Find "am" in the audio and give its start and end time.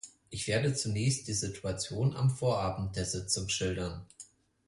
2.15-2.31